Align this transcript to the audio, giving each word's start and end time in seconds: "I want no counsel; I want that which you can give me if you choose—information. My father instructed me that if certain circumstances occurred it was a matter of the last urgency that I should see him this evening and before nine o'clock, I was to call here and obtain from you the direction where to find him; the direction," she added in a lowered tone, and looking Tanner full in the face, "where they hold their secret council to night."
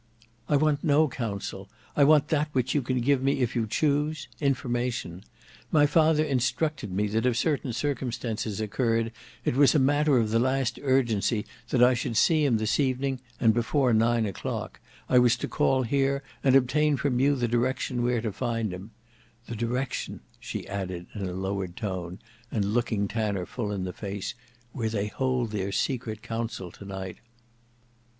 "I 0.49 0.55
want 0.55 0.83
no 0.83 1.07
counsel; 1.07 1.69
I 1.95 2.05
want 2.05 2.29
that 2.29 2.49
which 2.53 2.73
you 2.73 2.81
can 2.81 3.01
give 3.01 3.21
me 3.21 3.41
if 3.41 3.55
you 3.55 3.67
choose—information. 3.67 5.23
My 5.71 5.85
father 5.85 6.23
instructed 6.23 6.91
me 6.91 7.05
that 7.09 7.27
if 7.27 7.37
certain 7.37 7.71
circumstances 7.71 8.59
occurred 8.59 9.11
it 9.45 9.55
was 9.55 9.75
a 9.75 9.77
matter 9.77 10.17
of 10.17 10.31
the 10.31 10.39
last 10.39 10.79
urgency 10.81 11.45
that 11.69 11.83
I 11.83 11.93
should 11.93 12.17
see 12.17 12.43
him 12.43 12.57
this 12.57 12.79
evening 12.79 13.19
and 13.39 13.53
before 13.53 13.93
nine 13.93 14.25
o'clock, 14.25 14.79
I 15.07 15.19
was 15.19 15.35
to 15.37 15.47
call 15.47 15.83
here 15.83 16.23
and 16.43 16.55
obtain 16.55 16.97
from 16.97 17.19
you 17.19 17.35
the 17.35 17.47
direction 17.47 18.01
where 18.01 18.21
to 18.21 18.31
find 18.31 18.73
him; 18.73 18.89
the 19.45 19.55
direction," 19.55 20.21
she 20.39 20.67
added 20.67 21.05
in 21.13 21.27
a 21.29 21.33
lowered 21.33 21.75
tone, 21.77 22.17
and 22.51 22.73
looking 22.73 23.07
Tanner 23.07 23.45
full 23.45 23.71
in 23.71 23.83
the 23.83 23.93
face, 23.93 24.33
"where 24.71 24.89
they 24.89 25.09
hold 25.09 25.51
their 25.51 25.71
secret 25.71 26.23
council 26.23 26.71
to 26.71 26.85
night." 26.85 27.17